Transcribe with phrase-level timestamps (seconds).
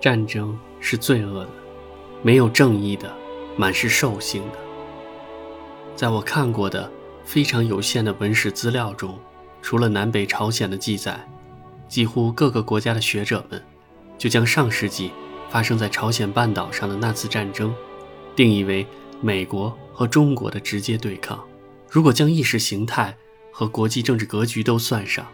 [0.00, 1.50] 战争是罪恶的，
[2.22, 3.12] 没有正义的，
[3.56, 4.58] 满是兽性的。
[5.96, 6.90] 在我看过的
[7.24, 9.18] 非常有限的文史资料中，
[9.60, 11.28] 除了南北朝鲜的记载，
[11.88, 13.60] 几乎各个国家的学者们
[14.16, 15.10] 就将上世纪
[15.50, 17.74] 发生在朝鲜半岛上的那次战争
[18.36, 18.86] 定义为
[19.20, 21.42] 美国和中国的直接对抗。
[21.90, 23.16] 如果将意识形态
[23.50, 25.26] 和国际政治格局都算上，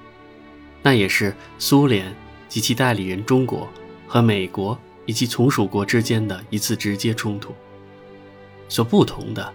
[0.82, 2.16] 那也是苏联
[2.48, 3.68] 及其代理人中国
[4.14, 7.52] 和美国以及从属国之间的一次直接冲突。
[8.68, 9.52] 所不同的，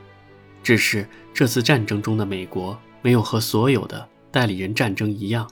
[0.61, 5.49] 只是这次战争中的美国没有和所有的代理人战争一样，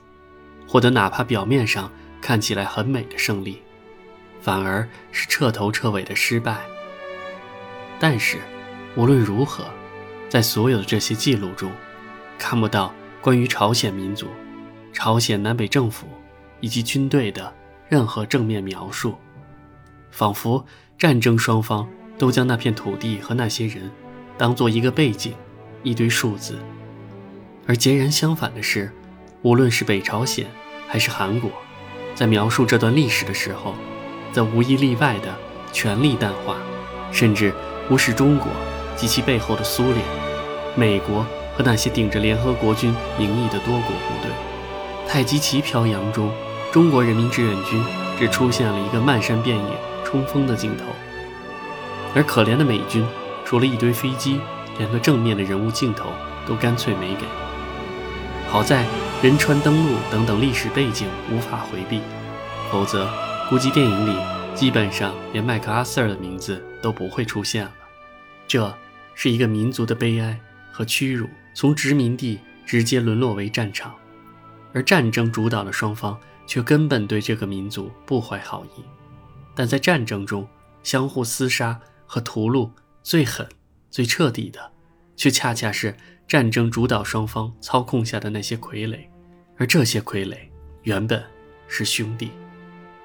[0.67, 1.89] 获得哪怕表面上
[2.21, 3.61] 看起来很美的胜利，
[4.41, 6.57] 反而是彻头彻尾的失败。
[7.97, 8.39] 但是，
[8.97, 9.63] 无论如何。
[10.27, 11.71] 在所有的这些记录中，
[12.37, 14.27] 看不到关于朝鲜民族、
[14.91, 16.05] 朝鲜南北政府
[16.59, 17.53] 以及军队的
[17.89, 19.15] 任何正面描述，
[20.11, 20.65] 仿佛
[20.97, 23.89] 战争双方都将那片土地和那些人
[24.37, 25.33] 当做一个背景，
[25.83, 26.57] 一堆数字。
[27.65, 28.91] 而截然相反的是，
[29.41, 30.45] 无论是北朝鲜
[30.87, 31.51] 还是韩国，
[32.15, 33.73] 在描述这段历史的时候，
[34.31, 35.35] 则无一例外的
[35.71, 36.57] 全力淡化，
[37.11, 37.53] 甚至
[37.89, 38.47] 无视中国。
[38.97, 39.97] 及其背后的苏联、
[40.75, 41.23] 美国
[41.55, 44.31] 和那些顶着联合国军名义的多国部队，
[45.07, 46.31] 太极旗飘扬中，
[46.77, 47.83] 中国人民志愿军
[48.19, 49.71] 只出现了一个漫山遍野
[50.05, 50.85] 冲锋的镜头，
[52.13, 53.03] 而可怜的美军，
[53.43, 54.39] 除了一堆飞机，
[54.77, 56.11] 连个正面的人物镜头
[56.45, 57.25] 都干脆没给。
[58.47, 58.85] 好在
[59.23, 61.99] 仁川登陆等等历史背景无法回避，
[62.71, 63.09] 否则
[63.49, 64.15] 估计电影里
[64.53, 67.71] 基本上连麦克阿瑟的名字都不会出现了。
[68.47, 68.71] 这。
[69.15, 70.39] 是一个民族的悲哀
[70.71, 73.95] 和屈辱，从殖民地直接沦落为战场，
[74.75, 76.15] 而战争主导的双方
[76.47, 78.83] 却根本对这个民族不怀好意。
[79.53, 80.47] 但在战争中
[80.81, 82.67] 相互厮杀和屠戮
[83.03, 83.47] 最狠、
[83.91, 84.71] 最彻底的，
[85.15, 85.95] 却恰恰是
[86.27, 88.97] 战争主导双方操控下的那些傀儡，
[89.57, 90.37] 而这些傀儡
[90.81, 91.23] 原本
[91.67, 92.31] 是兄弟，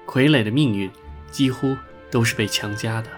[0.07, 0.89] 傀儡的命运
[1.29, 1.77] 几乎
[2.09, 3.09] 都是被强加的，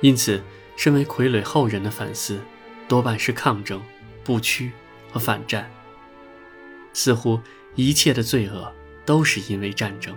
[0.00, 0.40] 因此。
[0.74, 2.40] 身为傀儡后人的反思，
[2.88, 3.80] 多半是抗争、
[4.24, 4.72] 不屈
[5.12, 5.70] 和反战。
[6.94, 7.38] 似乎
[7.74, 8.72] 一切的罪恶
[9.04, 10.14] 都是因为战争，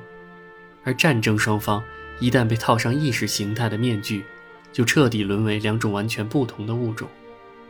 [0.83, 1.83] 而战争双方
[2.19, 4.25] 一旦被套上意识形态的面具，
[4.71, 7.07] 就彻底沦为两种完全不同的物种。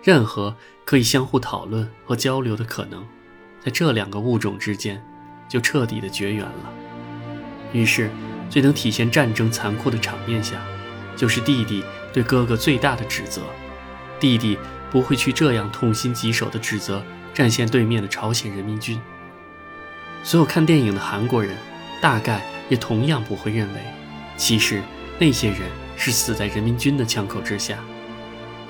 [0.04, 3.06] 任何可以相互讨论和交流的可能，
[3.64, 5.04] 在这两个物种之间
[5.48, 6.74] 就彻底的绝缘了。
[7.74, 8.10] 于是，
[8.50, 10.62] 最能体现战争残酷的场面下。
[11.18, 11.82] 就是弟弟
[12.12, 13.42] 对哥哥最大的指责，
[14.20, 14.58] 弟弟
[14.92, 17.02] 不会去这样痛心疾首的指责
[17.34, 19.00] 战线对面的朝鲜人民军。
[20.26, 21.56] 所有看电影的韩国人，
[22.02, 23.82] 大概也同样不会认为，
[24.36, 24.82] 其实
[25.20, 25.60] 那些人
[25.96, 27.78] 是死在人民军的枪口之下。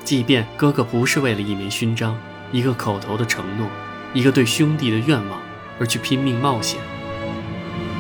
[0.04, 2.20] 即便哥哥不是为了一枚勋章、
[2.52, 3.70] 一个口头的承诺、
[4.14, 5.42] 一个对兄弟的愿望
[5.80, 6.78] 而去拼命冒险，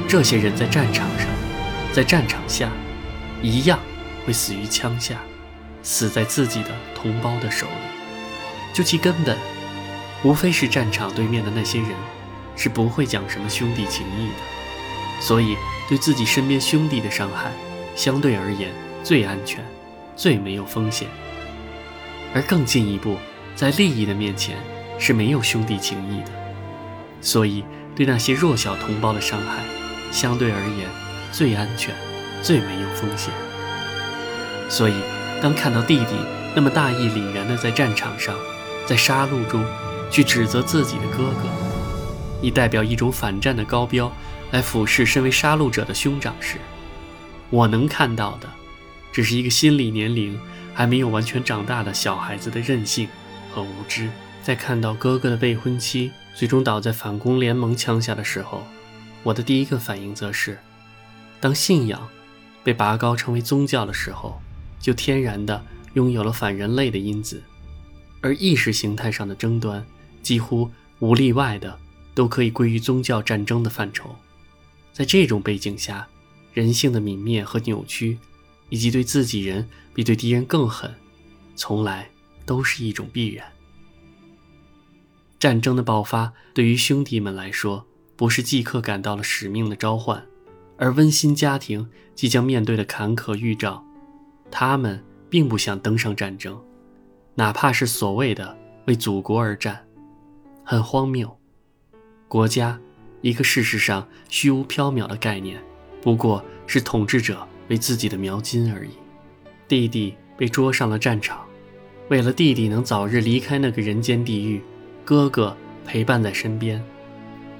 [0.05, 1.25] 这些人在战场上，
[1.93, 2.69] 在战场下，
[3.41, 3.79] 一样。
[4.25, 5.19] 会死于枪下，
[5.83, 8.73] 死在自己的同胞的手里。
[8.73, 9.37] 究其根本，
[10.23, 11.89] 无非是战场对面的那些人
[12.55, 15.55] 是不会讲什么兄弟情义的，所以
[15.88, 17.51] 对自己身边兄弟的伤害，
[17.95, 18.71] 相对而言
[19.03, 19.63] 最安全，
[20.16, 21.07] 最没有风险。
[22.33, 23.17] 而更进一步，
[23.55, 24.57] 在利益的面前
[24.99, 26.31] 是没有兄弟情义的，
[27.21, 27.63] 所以
[27.95, 29.63] 对那些弱小同胞的伤害，
[30.11, 30.89] 相对而言
[31.31, 31.95] 最安全，
[32.41, 33.33] 最没有风险。
[34.67, 34.93] 所以，
[35.41, 36.16] 当看到弟弟
[36.55, 38.35] 那么大义凛然地在战场上，
[38.85, 39.63] 在杀戮中
[40.09, 41.47] 去指责自己的哥哥，
[42.45, 44.11] 以代表一种反战的高标
[44.51, 46.57] 来俯视身为杀戮者的兄长时，
[47.50, 48.47] 我能看到的，
[49.11, 50.39] 只是一个心理年龄
[50.72, 53.09] 还没有完全长大的小孩子的任性
[53.49, 54.08] 和无知。
[54.43, 58.64] 在看到哥哥的未婚妻最终倒在反攻联盟枪下的时候，
[59.23, 60.59] 我的第一个反应则是，
[61.40, 62.08] 当信仰
[62.64, 64.40] 被拔高成为宗教的时候。
[64.78, 67.41] 就天然的拥有了反人类的因子，
[68.22, 69.84] 而意识形态上的争端，
[70.22, 70.69] 几乎
[70.99, 71.79] 无例外的
[72.16, 74.16] 都可以归于宗教战争的范畴。
[74.91, 76.08] 在这种背景下，
[76.53, 78.17] 人性的泯灭和扭曲，
[78.70, 80.91] 以及对自己人比对敌人更狠，
[81.56, 82.09] 从来
[82.46, 83.46] 都是一种必然。
[85.38, 87.85] 战争的爆发对于兄弟们来说，
[88.16, 90.26] 不是即刻感到了使命的召唤，
[90.78, 93.84] 而温馨家庭即将面对的坎坷预兆。
[94.50, 96.58] 他们并不想登上战争，
[97.35, 98.58] 哪怕是所谓的
[98.88, 99.85] 为祖国而战，
[100.64, 101.38] 很荒谬。
[102.27, 102.79] 国家，
[103.22, 105.61] 一个事实上虚无缥缈的概念，
[106.01, 108.91] 不过是统治者为自己的描金而已。
[109.67, 111.45] 弟弟被捉上了战场，
[112.09, 114.61] 为了弟弟能早日离开那个人间地狱，
[115.03, 115.55] 哥哥
[115.85, 116.83] 陪伴在身边，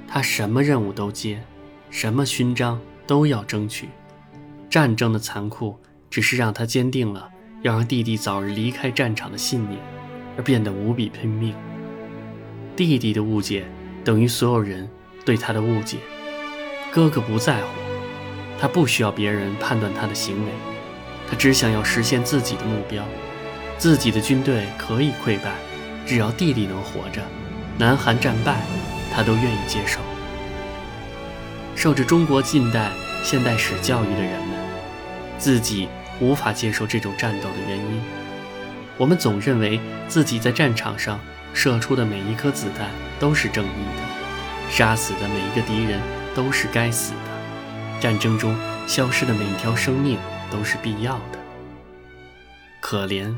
[0.08, 1.42] 他什么任务都接，
[1.90, 3.88] 什么勋章都要争取。
[4.70, 5.80] 战争的残酷
[6.10, 7.30] 只是让他坚定了
[7.62, 9.80] 要让弟弟早日离开战场的信念，
[10.36, 11.56] 而变得无比拼命。
[12.76, 13.66] 弟弟的误解
[14.06, 14.88] 等于所有人
[15.26, 15.98] 对他的误解。
[16.92, 17.68] 哥哥不在乎，
[18.60, 20.52] 他不需要别人判断他的行为，
[21.28, 23.04] 他只想要实现自己的目标。
[23.80, 25.52] 自己的军队可以溃败，
[26.06, 27.22] 只要弟弟能活着，
[27.80, 28.62] 南韩战败，
[29.12, 30.00] 他都愿意接受。
[31.76, 32.92] 受着中国近代
[33.24, 34.58] 现代史教育的人们，
[35.40, 35.90] 自己
[36.22, 38.02] 无法接受这种战斗的原因。
[38.98, 41.20] 我们总认为自己在战场上
[41.56, 46.00] 射出的每一颗子弹都是正义的，杀死的每一个敌人。
[46.36, 48.00] 都是该死的。
[48.02, 48.54] 战争中
[48.86, 50.20] 消失的每一条生命
[50.52, 51.40] 都是必要的。
[52.82, 53.34] 可怜，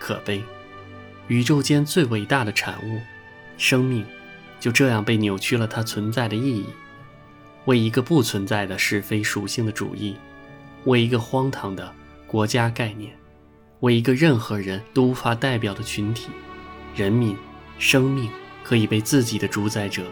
[0.00, 0.42] 可悲，
[1.28, 3.00] 宇宙间最伟大的产物，
[3.56, 4.04] 生命，
[4.58, 6.66] 就这样被扭曲了它存在的意义，
[7.66, 10.16] 为一个不存在的是非属性的主义，
[10.86, 11.94] 为一个荒唐的
[12.26, 13.16] 国家概念，
[13.78, 16.30] 为一个任何人都无法代表的群体，
[16.96, 17.36] 人民，
[17.80, 18.30] 生命
[18.62, 20.04] 可以被自己的主宰者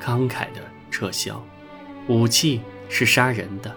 [0.00, 1.44] 慷慨地撤销。
[2.06, 3.74] 武器是杀人的，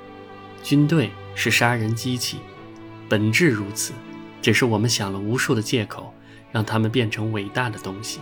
[0.61, 2.37] 军队是杀人机器，
[3.09, 3.93] 本质如此，
[4.43, 6.13] 只是我们想了无数的借口，
[6.51, 8.19] 让他们变成伟大的东西。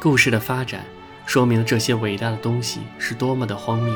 [0.00, 0.86] 故事的发展
[1.26, 3.94] 说明了这些伟大的东西是多么的荒谬：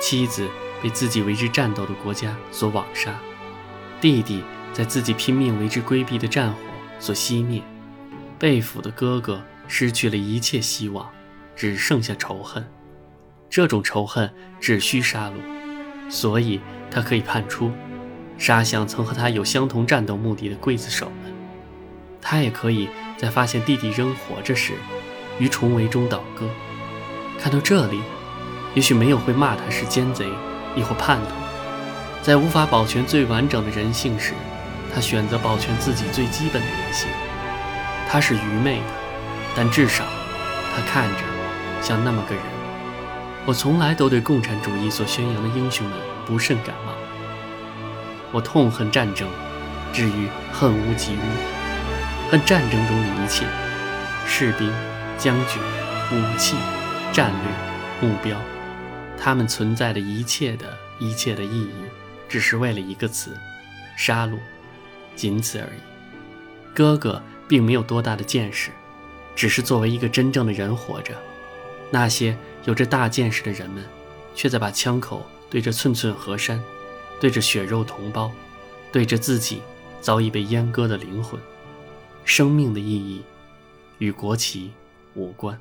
[0.00, 0.48] 妻子
[0.82, 3.14] 被自己为之战斗的国家所网杀，
[4.00, 4.42] 弟弟
[4.72, 6.58] 在自己拼命为之规避的战火
[6.98, 7.62] 所熄灭，
[8.38, 11.10] 被俘的哥哥失去了一切希望，
[11.54, 12.66] 只剩下仇恨。
[13.48, 14.30] 这种仇恨
[14.60, 16.60] 只需杀戮，所以
[16.90, 17.70] 他可以判出，
[18.36, 21.32] 沙想曾和他有相同战斗目的的刽子手们。
[22.20, 24.74] 他也可以在发现弟弟仍活着时，
[25.38, 26.48] 于重围中倒戈。
[27.38, 28.00] 看到这里，
[28.74, 30.26] 也许没有会骂他是奸贼，
[30.74, 31.30] 亦或叛徒。
[32.22, 34.32] 在无法保全最完整的人性时，
[34.92, 37.08] 他选择保全自己最基本的人性。
[38.08, 38.84] 他是愚昧的，
[39.56, 40.04] 但至少，
[40.74, 41.20] 他看着
[41.82, 42.44] 像那么个人。
[43.44, 46.92] 我从来都对共产主义所宣扬的英雄们不甚感冒。
[48.32, 49.28] 我痛恨战争，
[49.92, 53.46] 至于恨屋及乌，恨战争中的一切：
[54.26, 54.72] 士兵、
[55.16, 55.62] 将军、
[56.12, 56.56] 武器、
[57.12, 58.36] 战略、目标，
[59.16, 61.70] 他们存在的一切的一切的意义，
[62.28, 63.36] 只是为了一个词——
[63.96, 64.36] 杀戮，
[65.14, 65.80] 仅此而已。
[66.74, 68.70] 哥哥并没有多大的见识，
[69.34, 71.14] 只是作为一个真正的人活着。
[71.90, 73.84] 那些有着大见识的人们，
[74.34, 76.62] 却在把枪口对着寸寸河山，
[77.20, 78.32] 对着血肉同胞，
[78.90, 79.62] 对着自己
[80.00, 81.40] 早已被阉割的灵魂。
[82.24, 83.22] 生命的意义
[83.98, 84.72] 与国旗
[85.14, 85.56] 无关。